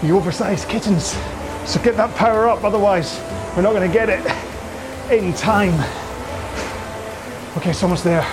the 0.03 0.11
oversized 0.11 0.69
kittens. 0.69 1.17
So 1.65 1.83
get 1.83 1.97
that 1.97 2.15
power 2.15 2.49
up, 2.49 2.63
otherwise 2.63 3.21
we're 3.57 3.63
not 3.63 3.73
gonna 3.73 3.89
get 3.89 4.09
it 4.09 4.25
in 5.11 5.33
time. 5.33 5.75
Okay, 7.57 7.71
it's 7.71 7.83
almost 7.83 8.05
there. 8.05 8.27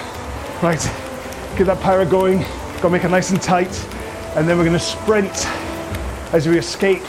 Right, 0.62 0.82
get 1.58 1.66
that 1.68 1.80
power 1.82 2.06
going. 2.06 2.40
Gotta 2.76 2.90
make 2.90 3.04
it 3.04 3.10
nice 3.10 3.32
and 3.32 3.42
tight. 3.42 3.88
And 4.36 4.48
then 4.48 4.58
we're 4.58 4.66
gonna 4.66 4.80
sprint 4.80 5.48
as 6.34 6.48
we 6.48 6.58
escape 6.58 7.04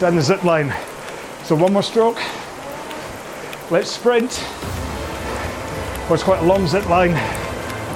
down 0.00 0.16
the 0.16 0.22
zip 0.22 0.42
line. 0.44 0.74
So 1.44 1.54
one 1.54 1.72
more 1.72 1.82
stroke. 1.82 2.18
Let's 3.68 3.90
sprint. 3.90 4.40
Well, 6.04 6.14
it's 6.14 6.22
quite 6.22 6.38
a 6.38 6.46
long 6.46 6.68
zip 6.68 6.88
line. 6.88 7.16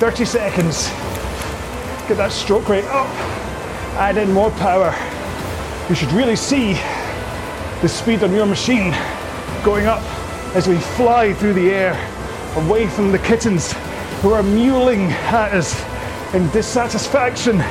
30 0.00 0.24
seconds. 0.24 0.88
Get 2.08 2.16
that 2.16 2.32
stroke 2.32 2.68
rate 2.68 2.86
up. 2.86 3.06
Add 3.94 4.16
in 4.16 4.32
more 4.32 4.50
power. 4.50 4.92
You 5.88 5.94
should 5.94 6.10
really 6.10 6.34
see 6.34 6.72
the 7.82 7.88
speed 7.88 8.24
on 8.24 8.32
your 8.32 8.46
machine 8.46 8.90
going 9.62 9.86
up 9.86 10.02
as 10.56 10.66
we 10.66 10.76
fly 10.76 11.34
through 11.34 11.52
the 11.52 11.70
air 11.70 11.94
away 12.56 12.88
from 12.88 13.12
the 13.12 13.20
kittens 13.20 13.72
who 14.22 14.32
are 14.32 14.42
mewling 14.42 15.08
at 15.30 15.54
us 15.54 15.80
in 16.34 16.50
dissatisfaction, 16.50 17.62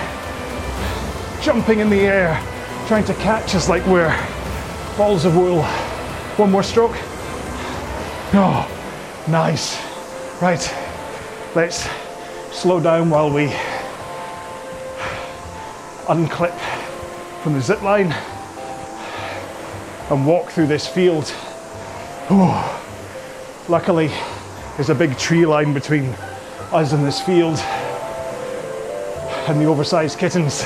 jumping 1.41 1.79
in 1.79 1.89
the 1.89 2.00
air, 2.00 2.41
trying 2.88 3.03
to 3.03 3.13
catch 3.15 3.56
us 3.56 3.68
like 3.68 3.86
we're 3.88 4.15
balls 4.96 5.25
of 5.25 5.36
wool. 5.36 5.63
One 6.38 6.50
more 6.50 6.63
stroke. 6.63 6.96
Oh, 8.31 8.69
nice. 9.27 9.81
Right, 10.39 10.62
let's 11.55 11.89
slow 12.51 12.79
down 12.79 13.09
while 13.09 13.31
we 13.31 13.48
unclip 16.05 16.55
from 17.41 17.53
the 17.53 17.62
zip 17.62 17.81
line 17.81 18.12
and 20.12 20.27
walk 20.27 20.51
through 20.51 20.67
this 20.67 20.88
field. 20.88 21.25
Oh, 22.29 22.83
luckily, 23.67 24.12
there's 24.75 24.91
a 24.91 24.95
big 24.95 25.17
tree 25.17 25.48
line 25.48 25.74
between 25.74 26.13
us 26.71 26.93
and 26.93 27.03
this 27.03 27.19
field 27.19 27.57
and 29.48 29.59
the 29.59 29.65
oversized 29.65 30.19
kittens. 30.19 30.59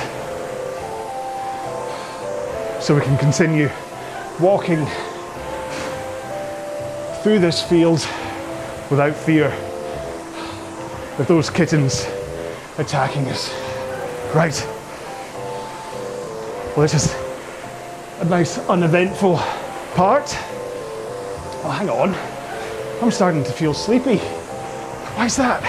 So 2.84 2.94
we 2.94 3.00
can 3.00 3.16
continue 3.16 3.70
walking 4.38 4.86
through 7.24 7.38
this 7.38 7.62
field 7.62 8.06
without 8.90 9.16
fear 9.16 9.46
of 11.18 11.24
those 11.26 11.48
kittens 11.48 12.06
attacking 12.76 13.26
us. 13.28 13.50
Right. 14.34 14.54
Well, 16.76 16.82
this 16.82 16.92
is 16.92 17.14
a 18.20 18.26
nice 18.26 18.58
uneventful 18.68 19.38
part. 19.94 20.36
Oh, 21.64 21.74
hang 21.74 21.88
on. 21.88 22.14
I'm 23.02 23.10
starting 23.10 23.42
to 23.44 23.52
feel 23.52 23.72
sleepy. 23.72 24.18
Why 24.18 25.24
is 25.24 25.36
that? 25.38 25.62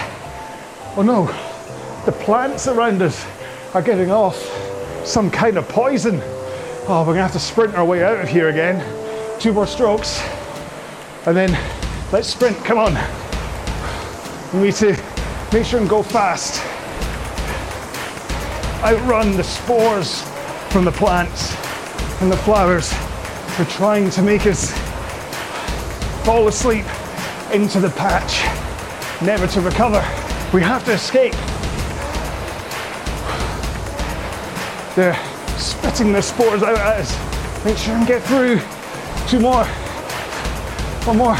Oh 0.94 1.02
no, 1.02 1.24
the 2.04 2.12
plants 2.12 2.68
around 2.68 3.00
us 3.00 3.26
are 3.72 3.80
giving 3.80 4.10
off 4.10 4.36
some 5.06 5.30
kind 5.30 5.56
of 5.56 5.66
poison. 5.70 6.20
Oh, 6.86 7.02
we're 7.06 7.14
gonna 7.14 7.22
have 7.22 7.32
to 7.32 7.38
sprint 7.38 7.74
our 7.76 7.84
way 7.86 8.04
out 8.04 8.20
of 8.20 8.28
here 8.28 8.50
again. 8.50 8.84
Two 9.40 9.54
more 9.54 9.66
strokes. 9.66 10.22
And 11.26 11.36
then 11.36 11.58
let's 12.12 12.28
sprint, 12.28 12.56
come 12.64 12.78
on. 12.78 12.94
We 14.54 14.68
need 14.68 14.74
to 14.76 14.96
make 15.52 15.66
sure 15.66 15.80
and 15.80 15.88
go 15.88 16.00
fast. 16.00 16.62
Outrun 18.84 19.36
the 19.36 19.42
spores 19.42 20.22
from 20.70 20.84
the 20.84 20.92
plants 20.92 21.50
and 22.22 22.30
the 22.30 22.36
flowers. 22.36 22.94
We're 23.58 23.64
trying 23.64 24.08
to 24.10 24.22
make 24.22 24.46
us 24.46 24.70
fall 26.24 26.46
asleep 26.46 26.84
into 27.52 27.80
the 27.80 27.90
patch, 27.90 28.44
never 29.20 29.48
to 29.48 29.60
recover. 29.60 30.00
We 30.52 30.62
have 30.62 30.84
to 30.84 30.92
escape. 30.92 31.34
They're 34.94 35.18
spitting 35.58 36.12
the 36.12 36.22
spores 36.22 36.62
out 36.62 36.78
at 36.78 37.00
us. 37.00 37.64
Make 37.64 37.78
sure 37.78 37.94
and 37.94 38.06
get 38.06 38.22
through. 38.22 38.60
Two 39.28 39.40
more. 39.40 39.66
One 41.06 41.18
more. 41.18 41.36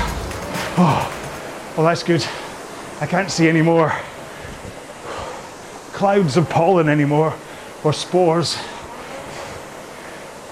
Oh, 0.78 1.74
well, 1.76 1.86
that's 1.86 2.04
good. 2.04 2.24
I 3.00 3.06
can't 3.06 3.28
see 3.28 3.48
any 3.48 3.62
more 3.62 3.92
clouds 5.92 6.36
of 6.36 6.48
pollen 6.48 6.88
anymore 6.88 7.34
or 7.82 7.92
spores. 7.92 8.54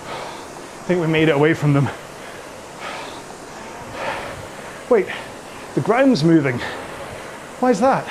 I 0.03 0.87
think 0.87 1.01
we 1.01 1.07
made 1.07 1.29
it 1.29 1.37
away 1.37 1.55
from 1.55 1.75
them. 1.75 1.89
Wait, 4.91 5.07
the 5.77 5.81
ground's 5.81 6.25
moving. 6.25 6.59
Why 7.61 7.71
is 7.71 7.79
that? 7.79 8.05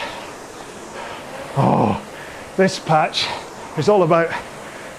Oh, 1.58 2.02
this 2.56 2.80
patch 2.80 3.28
is 3.78 3.90
all 3.90 4.04
about 4.04 4.30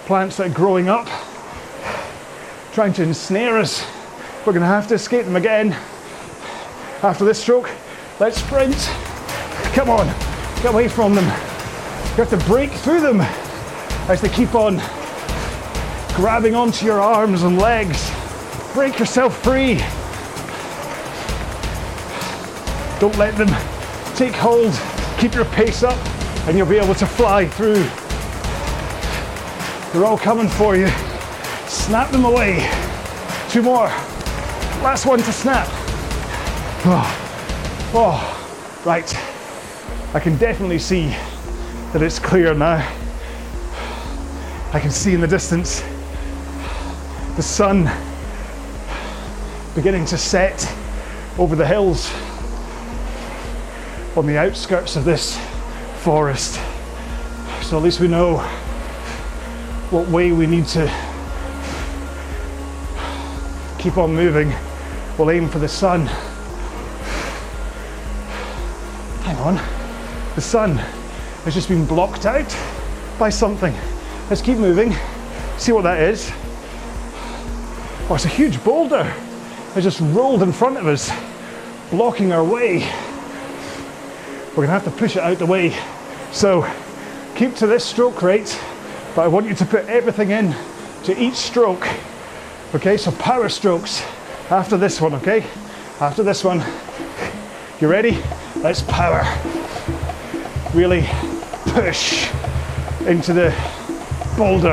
plants 0.04 0.36
that 0.36 0.50
are 0.50 0.54
growing 0.54 0.90
up, 0.90 1.08
trying 2.74 2.92
to 2.92 3.02
ensnare 3.02 3.56
us. 3.56 3.86
We're 4.40 4.52
going 4.52 4.60
to 4.60 4.66
have 4.66 4.86
to 4.88 4.94
escape 4.94 5.24
them 5.24 5.36
again. 5.36 5.74
After 7.04 7.26
this 7.26 7.38
stroke, 7.38 7.70
let's 8.18 8.38
sprint. 8.38 8.74
Come 9.74 9.90
on, 9.90 10.06
get 10.62 10.72
away 10.72 10.88
from 10.88 11.14
them. 11.14 11.26
You 11.26 12.24
have 12.24 12.30
to 12.30 12.38
break 12.46 12.70
through 12.70 13.02
them 13.02 13.20
as 14.08 14.22
they 14.22 14.30
keep 14.30 14.54
on 14.54 14.80
grabbing 16.14 16.54
onto 16.54 16.86
your 16.86 17.02
arms 17.02 17.42
and 17.42 17.58
legs. 17.58 18.10
Break 18.72 18.98
yourself 18.98 19.36
free. 19.42 19.74
Don't 23.00 23.18
let 23.18 23.36
them 23.36 23.48
take 24.16 24.32
hold. 24.32 24.72
Keep 25.18 25.34
your 25.34 25.44
pace 25.44 25.82
up 25.82 25.98
and 26.48 26.56
you'll 26.56 26.66
be 26.66 26.78
able 26.78 26.94
to 26.94 27.06
fly 27.06 27.46
through. 27.46 27.84
They're 29.92 30.06
all 30.06 30.16
coming 30.16 30.48
for 30.48 30.74
you. 30.74 30.88
Snap 31.66 32.10
them 32.10 32.24
away. 32.24 32.66
Two 33.50 33.60
more. 33.60 33.88
Last 34.80 35.04
one 35.04 35.18
to 35.18 35.32
snap. 35.32 35.83
Oh, 36.86 37.92
oh. 37.94 38.82
right. 38.84 39.10
I 40.14 40.20
can 40.20 40.36
definitely 40.36 40.78
see 40.78 41.06
that 41.94 42.02
it's 42.02 42.18
clear 42.18 42.52
now. 42.52 42.86
I 44.74 44.80
can 44.80 44.90
see 44.90 45.14
in 45.14 45.22
the 45.22 45.26
distance 45.26 45.82
the 47.36 47.42
sun 47.42 47.90
beginning 49.74 50.04
to 50.04 50.18
set 50.18 50.70
over 51.38 51.56
the 51.56 51.66
hills 51.66 52.12
on 54.14 54.26
the 54.26 54.36
outskirts 54.36 54.96
of 54.96 55.06
this 55.06 55.38
forest. 56.02 56.60
So 57.62 57.78
at 57.78 57.82
least 57.82 57.98
we 57.98 58.08
know 58.08 58.40
what 59.88 60.06
way 60.08 60.32
we 60.32 60.46
need 60.46 60.66
to 60.66 60.84
keep 63.78 63.96
on 63.96 64.14
moving. 64.14 64.52
We'll 65.16 65.30
aim 65.30 65.48
for 65.48 65.60
the 65.60 65.68
sun. 65.68 66.10
On, 69.44 69.60
the 70.34 70.40
sun 70.40 70.76
has 71.44 71.52
just 71.52 71.68
been 71.68 71.84
blocked 71.84 72.24
out 72.24 72.56
by 73.18 73.28
something. 73.28 73.74
Let's 74.30 74.40
keep 74.40 74.56
moving, 74.56 74.94
see 75.58 75.72
what 75.72 75.82
that 75.82 76.00
is. 76.00 76.32
Oh, 78.08 78.14
it's 78.14 78.24
a 78.24 78.28
huge 78.28 78.62
boulder. 78.64 79.12
It 79.76 79.82
just 79.82 80.00
rolled 80.00 80.42
in 80.42 80.50
front 80.50 80.78
of 80.78 80.86
us, 80.86 81.12
blocking 81.90 82.32
our 82.32 82.42
way. 82.42 82.78
We're 84.50 84.64
gonna 84.64 84.78
have 84.78 84.84
to 84.84 84.90
push 84.90 85.16
it 85.16 85.22
out 85.22 85.38
the 85.38 85.46
way. 85.46 85.76
So 86.32 86.66
keep 87.36 87.54
to 87.56 87.66
this 87.66 87.84
stroke 87.84 88.22
rate, 88.22 88.58
but 89.14 89.22
I 89.22 89.28
want 89.28 89.46
you 89.46 89.54
to 89.56 89.66
put 89.66 89.86
everything 89.88 90.30
in 90.30 90.54
to 91.04 91.22
each 91.22 91.34
stroke. 91.34 91.86
Okay, 92.74 92.96
so 92.96 93.12
power 93.12 93.50
strokes 93.50 94.02
after 94.50 94.78
this 94.78 95.00
one, 95.02 95.14
okay? 95.14 95.44
After 96.00 96.22
this 96.22 96.42
one. 96.42 96.64
You 97.80 97.88
ready? 97.88 98.22
Let's 98.64 98.80
power. 98.80 99.22
Really 100.72 101.06
push 101.66 102.30
into 103.06 103.34
the 103.34 103.54
boulder. 104.38 104.72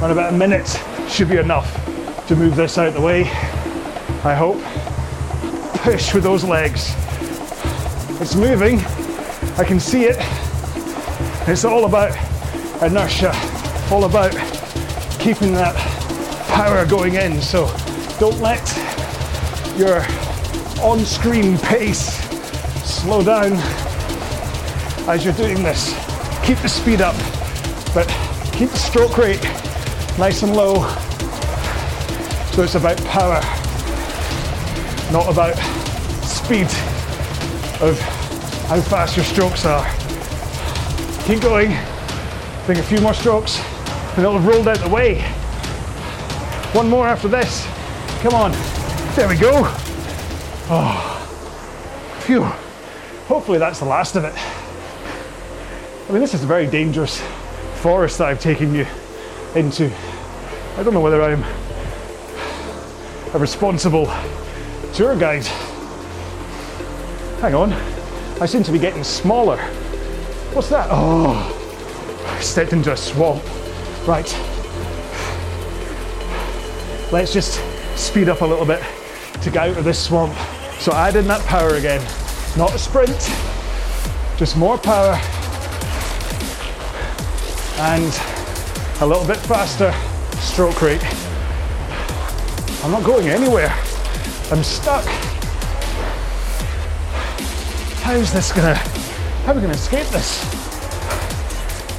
Run 0.00 0.10
about 0.10 0.34
a 0.34 0.36
minute 0.36 0.66
should 1.08 1.28
be 1.28 1.36
enough 1.36 1.72
to 2.26 2.34
move 2.34 2.56
this 2.56 2.76
out 2.76 2.88
of 2.88 2.94
the 2.94 3.00
way, 3.00 3.20
I 4.24 4.34
hope. 4.34 4.60
push 5.84 6.12
with 6.12 6.24
those 6.24 6.42
legs. 6.42 6.92
It's 8.20 8.34
moving, 8.34 8.80
I 9.56 9.62
can 9.62 9.78
see 9.78 10.06
it. 10.06 10.16
It's 11.48 11.64
all 11.64 11.84
about 11.84 12.10
inertia, 12.82 13.32
all 13.92 14.06
about 14.06 14.32
keeping 15.20 15.52
that 15.52 15.76
power 16.48 16.84
going 16.84 17.14
in. 17.14 17.40
So 17.40 17.66
don't 18.18 18.40
let 18.40 18.66
your 19.78 20.04
on 20.80 21.04
screen 21.04 21.58
pace 21.58 22.16
slow 22.84 23.22
down 23.22 23.52
as 25.08 25.24
you're 25.24 25.34
doing 25.34 25.62
this. 25.62 25.92
Keep 26.44 26.58
the 26.58 26.68
speed 26.68 27.00
up, 27.00 27.16
but 27.94 28.06
keep 28.52 28.70
the 28.70 28.78
stroke 28.78 29.18
rate 29.18 29.42
nice 30.18 30.42
and 30.42 30.54
low. 30.54 30.88
So 32.52 32.62
it's 32.62 32.74
about 32.74 32.96
power, 33.06 33.40
not 35.12 35.28
about 35.30 35.56
speed 36.24 36.66
of 37.80 37.98
how 38.68 38.80
fast 38.80 39.16
your 39.16 39.24
strokes 39.24 39.64
are. 39.64 39.86
Keep 41.24 41.42
going. 41.42 41.76
Bring 42.66 42.78
a 42.78 42.82
few 42.82 43.00
more 43.00 43.14
strokes 43.14 43.58
and 44.16 44.18
it'll 44.18 44.38
have 44.38 44.46
rolled 44.46 44.68
out 44.68 44.78
the 44.78 44.88
way. 44.88 45.20
One 46.72 46.88
more 46.88 47.06
after 47.08 47.28
this. 47.28 47.66
Come 48.22 48.34
on. 48.34 48.52
There 49.14 49.28
we 49.28 49.36
go. 49.36 49.87
Oh, 50.70 52.20
phew. 52.20 52.44
Hopefully 53.26 53.58
that's 53.58 53.78
the 53.78 53.86
last 53.86 54.16
of 54.16 54.24
it. 54.24 54.34
I 56.08 56.12
mean, 56.12 56.20
this 56.20 56.34
is 56.34 56.44
a 56.44 56.46
very 56.46 56.66
dangerous 56.66 57.20
forest 57.76 58.18
that 58.18 58.28
I've 58.28 58.40
taken 58.40 58.74
you 58.74 58.86
into. 59.54 59.90
I 60.76 60.82
don't 60.82 60.94
know 60.94 61.00
whether 61.00 61.22
I'm 61.22 61.42
a 63.34 63.38
responsible 63.38 64.06
tour 64.94 65.16
guide. 65.18 65.46
Hang 67.40 67.54
on, 67.54 67.72
I 68.40 68.46
seem 68.46 68.62
to 68.64 68.72
be 68.72 68.78
getting 68.78 69.04
smaller. 69.04 69.58
What's 70.54 70.68
that? 70.70 70.88
Oh, 70.90 71.54
I 72.26 72.40
stepped 72.40 72.72
into 72.72 72.92
a 72.92 72.96
swamp. 72.96 73.42
Right. 74.06 74.32
Let's 77.12 77.32
just 77.32 77.60
speed 77.98 78.28
up 78.28 78.40
a 78.42 78.46
little 78.46 78.66
bit 78.66 78.82
to 79.42 79.50
get 79.50 79.68
out 79.68 79.76
of 79.76 79.84
this 79.84 80.02
swamp. 80.02 80.36
So 80.80 80.92
add 80.92 81.16
in 81.16 81.26
that 81.26 81.42
power 81.46 81.74
again. 81.74 82.00
Not 82.56 82.74
a 82.74 82.78
sprint, 82.78 83.18
just 84.36 84.56
more 84.56 84.78
power 84.78 85.20
and 87.80 88.20
a 89.00 89.06
little 89.06 89.26
bit 89.26 89.36
faster 89.38 89.92
stroke 90.38 90.80
rate. 90.82 91.02
I'm 92.84 92.92
not 92.92 93.04
going 93.04 93.28
anywhere. 93.28 93.70
I'm 94.50 94.62
stuck. 94.62 95.04
How's 98.02 98.32
this 98.32 98.52
gonna, 98.52 98.74
how 98.74 99.52
are 99.52 99.54
we 99.54 99.60
gonna 99.60 99.74
escape 99.74 100.06
this? 100.08 100.44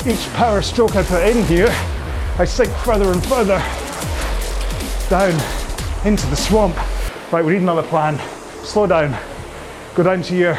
Each 0.08 0.28
power 0.34 0.62
stroke 0.62 0.96
I 0.96 1.04
put 1.04 1.28
in 1.28 1.46
here, 1.46 1.70
I 2.38 2.46
sink 2.46 2.72
further 2.78 3.12
and 3.12 3.24
further 3.26 3.62
down 5.10 5.34
into 6.06 6.26
the 6.28 6.36
swamp. 6.36 6.76
Right, 7.32 7.44
we 7.44 7.54
need 7.54 7.62
another 7.62 7.84
plan. 7.84 8.20
Slow 8.70 8.86
down. 8.86 9.18
Go 9.96 10.04
down 10.04 10.22
to 10.22 10.38
your 10.38 10.56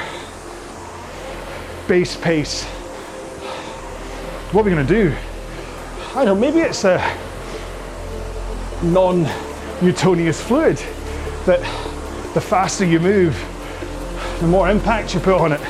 base 1.86 2.16
pace. 2.16 2.64
What 4.50 4.62
are 4.62 4.64
we 4.64 4.70
gonna 4.72 4.82
do? 4.82 5.14
I 6.16 6.24
don't 6.24 6.24
know, 6.24 6.34
maybe 6.34 6.58
it's 6.58 6.82
a 6.82 6.98
non-Newtonious 8.82 10.42
fluid 10.42 10.78
that 11.46 11.60
the 12.34 12.40
faster 12.40 12.84
you 12.84 12.98
move, 12.98 13.38
the 14.40 14.48
more 14.48 14.68
impact 14.68 15.14
you 15.14 15.20
put 15.20 15.40
on 15.40 15.52
it, 15.52 15.60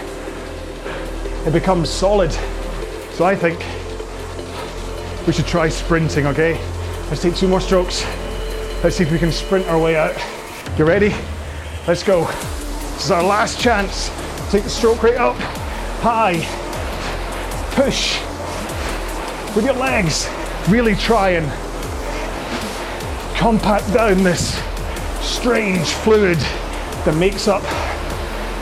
it 1.46 1.52
becomes 1.52 1.90
solid. 1.90 2.32
So 3.12 3.26
I 3.26 3.36
think 3.36 3.58
we 5.26 5.34
should 5.34 5.46
try 5.46 5.68
sprinting, 5.68 6.26
okay? 6.28 6.54
Let's 7.10 7.20
take 7.20 7.36
two 7.36 7.48
more 7.48 7.60
strokes. 7.60 8.02
Let's 8.82 8.96
see 8.96 9.04
if 9.04 9.12
we 9.12 9.18
can 9.18 9.30
sprint 9.30 9.66
our 9.66 9.78
way 9.78 9.96
out. 9.96 10.16
You 10.78 10.86
ready? 10.86 11.14
Let's 11.90 12.04
go. 12.04 12.24
This 12.24 13.06
is 13.06 13.10
our 13.10 13.24
last 13.24 13.58
chance. 13.58 14.10
Take 14.52 14.62
the 14.62 14.70
stroke 14.70 15.02
rate 15.02 15.16
up, 15.16 15.34
high, 16.00 16.36
push, 17.72 18.20
with 19.56 19.64
your 19.64 19.74
legs. 19.74 20.28
Really 20.68 20.94
try 20.94 21.30
and 21.30 21.46
compact 23.36 23.92
down 23.92 24.22
this 24.22 24.56
strange 25.20 25.88
fluid 25.88 26.38
that 27.04 27.16
makes 27.16 27.48
up 27.48 27.62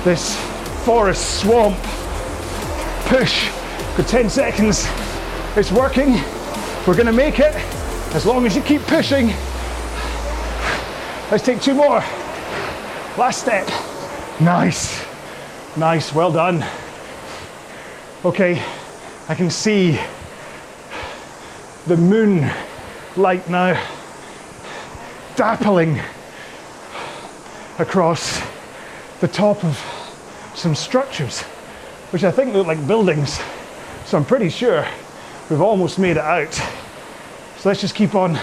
this 0.05 0.35
forest 0.87 1.43
swamp. 1.43 1.77
Push 3.09 3.49
for 3.95 4.05
10 4.05 4.31
seconds. 4.31 4.89
It's 5.55 5.71
working. 5.71 6.15
We're 6.87 6.97
gonna 6.97 7.13
make 7.13 7.41
it 7.41 7.55
as 8.15 8.25
long 8.25 8.47
as 8.47 8.57
you 8.57 8.63
keep 8.63 8.81
pushing. 8.85 9.27
Let's 11.31 11.45
take 11.45 11.61
two 11.61 11.75
more. 11.75 12.03
Last 13.19 13.41
step. 13.41 13.67
Nice. 14.41 15.05
Nice, 15.77 16.15
well 16.15 16.31
done. 16.31 16.65
Okay, 18.25 18.63
I 19.29 19.35
can 19.35 19.51
see 19.51 19.99
the 21.89 21.97
moon 21.97 22.49
light 23.17 23.51
now 23.51 23.75
dappling 25.35 26.01
across 27.81 28.41
the 29.19 29.27
top 29.27 29.65
of 29.65 29.77
some 30.55 30.77
structures, 30.77 31.43
which 32.13 32.23
I 32.23 32.31
think 32.31 32.55
look 32.55 32.69
like 32.69 32.87
buildings. 32.87 33.41
So 34.05 34.17
I'm 34.17 34.25
pretty 34.25 34.49
sure 34.49 34.87
we've 35.51 35.61
almost 35.61 35.99
made 35.99 36.19
it 36.19 36.19
out. 36.19 36.55
So 36.55 37.69
let's 37.69 37.81
just 37.81 37.97
keep 37.97 38.15
on 38.15 38.39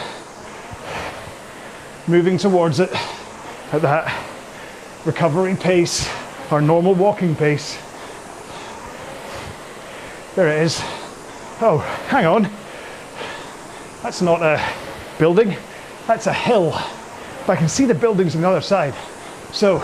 moving 2.07 2.38
towards 2.38 2.81
it 2.81 2.91
at 3.71 3.81
that 3.81 4.24
recovery 5.05 5.55
pace, 5.55 6.09
our 6.51 6.61
normal 6.61 6.95
walking 6.95 7.35
pace. 7.35 7.77
There 10.35 10.47
it 10.49 10.63
is. 10.63 10.79
Oh, 11.61 11.77
hang 12.07 12.25
on. 12.25 12.49
That's 14.01 14.21
not 14.21 14.41
a 14.41 14.61
building, 15.17 15.55
that's 16.07 16.27
a 16.27 16.33
hill. 16.33 16.71
But 17.47 17.53
I 17.53 17.55
can 17.55 17.69
see 17.69 17.85
the 17.85 17.93
buildings 17.93 18.35
on 18.35 18.41
the 18.41 18.49
other 18.49 18.61
side. 18.61 18.93
So 19.53 19.77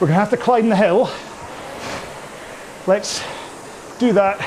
we're 0.00 0.08
gonna 0.08 0.14
have 0.14 0.30
to 0.30 0.36
climb 0.36 0.68
the 0.68 0.76
hill. 0.76 1.10
Let's 2.86 3.22
do 3.98 4.12
that 4.14 4.38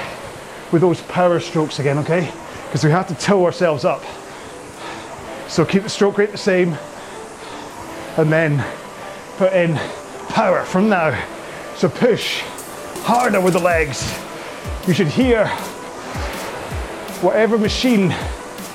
with 0.72 0.82
those 0.82 1.02
power 1.04 1.40
strokes 1.40 1.80
again, 1.80 1.98
okay? 2.00 2.32
Because 2.66 2.84
we 2.84 2.92
have 2.92 3.08
to 3.08 3.16
tow 3.16 3.46
ourselves 3.46 3.86
up. 3.86 4.04
So 5.48 5.64
keep 5.64 5.84
the 5.84 5.90
stroke 5.90 6.18
rate 6.18 6.32
the 6.32 6.38
same 6.38 6.76
and 8.18 8.32
then 8.32 8.66
put 9.38 9.54
in 9.54 9.76
power 10.30 10.64
from 10.64 10.90
now. 10.90 11.12
So 11.76 11.90
push 11.90 12.42
harder 13.04 13.42
with 13.42 13.54
the 13.54 13.60
legs. 13.60 14.12
You 14.88 14.94
should 14.94 15.08
hear 15.08 15.48
whatever 17.22 17.58
machine 17.58 18.16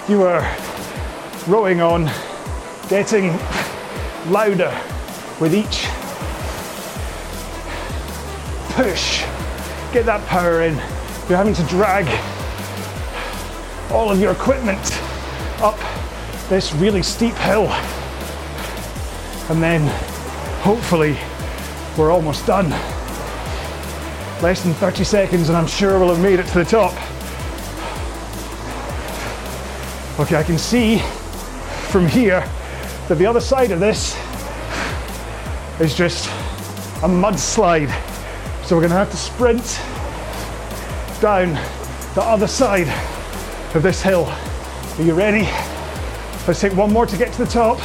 you 0.08 0.22
are 0.22 0.42
rowing 1.46 1.80
on 1.80 2.10
getting 2.88 3.36
louder 4.30 4.76
with 5.40 5.54
each 5.54 5.86
push. 8.74 9.22
Get 9.92 10.06
that 10.06 10.24
power 10.26 10.62
in. 10.62 10.74
You're 11.28 11.38
having 11.38 11.54
to 11.54 11.64
drag 11.64 12.06
all 13.90 14.10
of 14.10 14.20
your 14.20 14.32
equipment 14.32 15.00
up 15.60 15.78
this 16.48 16.72
really 16.74 17.02
steep 17.02 17.34
hill. 17.34 17.68
And 19.48 19.62
then 19.62 20.09
hopefully 20.60 21.16
we're 21.96 22.10
almost 22.10 22.46
done. 22.46 22.70
Less 24.42 24.62
than 24.62 24.74
30 24.74 25.04
seconds 25.04 25.48
and 25.48 25.56
I'm 25.56 25.66
sure 25.66 25.98
we'll 25.98 26.14
have 26.14 26.22
made 26.22 26.38
it 26.38 26.46
to 26.48 26.58
the 26.58 26.64
top. 26.64 26.92
Okay, 30.20 30.36
I 30.36 30.42
can 30.42 30.58
see 30.58 30.98
from 31.90 32.06
here 32.06 32.40
that 33.08 33.16
the 33.16 33.26
other 33.26 33.40
side 33.40 33.70
of 33.70 33.80
this 33.80 34.14
is 35.80 35.94
just 35.94 36.26
a 37.02 37.08
mudslide. 37.08 37.90
So 38.64 38.76
we're 38.76 38.82
gonna 38.82 38.94
have 38.94 39.10
to 39.10 39.16
sprint 39.16 39.80
down 41.20 41.54
the 42.14 42.22
other 42.22 42.46
side 42.46 42.88
of 43.74 43.82
this 43.82 44.02
hill. 44.02 44.26
Are 44.26 45.02
you 45.02 45.14
ready? 45.14 45.48
Let's 46.46 46.60
take 46.60 46.74
one 46.74 46.92
more 46.92 47.06
to 47.06 47.16
get 47.16 47.32
to 47.32 47.44
the 47.44 47.50
top. 47.50 47.78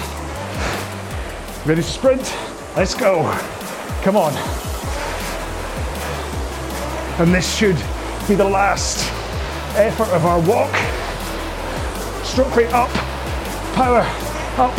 Ready 1.65 1.81
to 1.81 1.87
sprint? 1.87 2.44
Let's 2.75 2.93
go. 2.93 3.23
Come 4.03 4.17
on. 4.17 4.33
And 7.19 7.33
this 7.33 7.55
should 7.55 7.77
be 8.27 8.35
the 8.35 8.43
last 8.43 9.09
effort 9.77 10.09
of 10.09 10.25
our 10.25 10.39
walk 10.41 10.73
stroke 12.25 12.55
rate 12.55 12.73
up, 12.73 12.89
power 13.75 14.01
up 14.57 14.77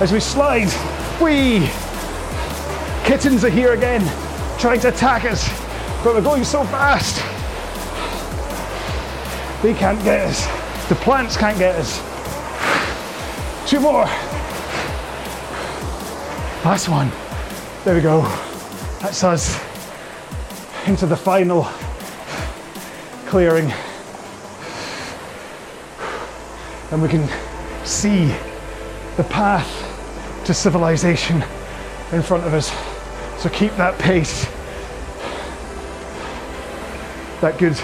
as 0.00 0.12
we 0.12 0.18
slide. 0.18 0.68
Whee! 1.20 1.68
kittens 3.04 3.44
are 3.44 3.50
here 3.50 3.72
again, 3.72 4.00
trying 4.58 4.80
to 4.80 4.88
attack 4.88 5.24
us, 5.24 5.48
but 6.02 6.14
we're 6.14 6.22
going 6.22 6.44
so 6.44 6.64
fast. 6.64 7.16
They 9.62 9.74
can't 9.74 10.02
get 10.04 10.26
us. 10.26 10.46
The 10.88 10.94
plants 10.96 11.36
can't 11.36 11.58
get 11.58 11.74
us. 11.76 11.98
Two 13.68 13.80
more. 13.80 14.04
Last 16.64 16.88
one. 16.88 17.10
There 17.82 17.94
we 17.94 18.02
go. 18.02 18.20
That's 19.00 19.24
us 19.24 19.58
into 20.86 21.06
the 21.06 21.16
final 21.16 21.62
clearing. 23.24 23.72
And 26.90 27.00
we 27.00 27.08
can 27.08 27.26
see 27.86 28.34
the 29.16 29.24
path 29.24 29.66
to 30.44 30.52
civilization 30.52 31.42
in 32.12 32.20
front 32.20 32.44
of 32.44 32.52
us. 32.52 32.68
So 33.42 33.48
keep 33.48 33.74
that 33.76 33.98
pace, 33.98 34.44
that 37.40 37.56
good 37.56 37.80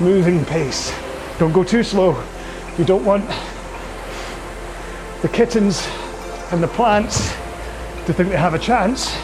moving 0.00 0.44
pace. 0.44 0.92
Don't 1.38 1.52
go 1.52 1.62
too 1.62 1.84
slow. 1.84 2.20
You 2.76 2.84
don't 2.84 3.04
want 3.04 3.28
the 5.22 5.28
kittens 5.28 5.86
and 6.50 6.60
the 6.60 6.68
plants 6.68 7.39
to 8.10 8.16
think 8.16 8.30
they 8.30 8.36
have 8.36 8.54
a 8.54 8.58
chance. 8.58 9.16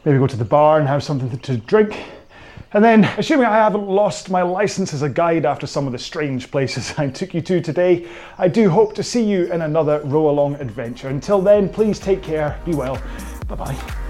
Maybe 0.04 0.18
go 0.18 0.26
to 0.26 0.36
the 0.36 0.44
bar 0.44 0.78
and 0.78 0.86
have 0.86 1.02
something 1.02 1.30
to 1.38 1.56
drink. 1.56 1.98
And 2.72 2.84
then, 2.84 3.04
assuming 3.16 3.46
I 3.46 3.56
haven't 3.56 3.86
lost 3.86 4.28
my 4.28 4.42
license 4.42 4.92
as 4.92 5.00
a 5.00 5.08
guide 5.08 5.46
after 5.46 5.66
some 5.66 5.86
of 5.86 5.92
the 5.92 5.98
strange 5.98 6.50
places 6.50 6.92
I 6.98 7.08
took 7.08 7.32
you 7.32 7.40
to 7.42 7.60
today, 7.60 8.06
I 8.36 8.48
do 8.48 8.68
hope 8.68 8.94
to 8.96 9.02
see 9.02 9.24
you 9.24 9.50
in 9.52 9.62
another 9.62 10.00
RowAlong 10.00 10.60
adventure. 10.60 11.08
Until 11.08 11.40
then, 11.40 11.68
please 11.68 11.98
take 11.98 12.22
care, 12.22 12.60
be 12.66 12.74
well, 12.74 13.00
bye 13.46 13.54
bye. 13.54 14.07